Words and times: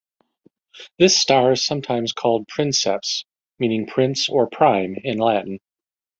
This 0.97 1.15
star 1.21 1.51
is 1.51 1.63
sometimes 1.63 2.11
called 2.11 2.47
Princeps, 2.47 3.23
meaning 3.59 3.85
"prince" 3.85 4.29
or 4.29 4.49
"prime" 4.49 4.95
in 5.03 5.19
Latin. 5.19 5.59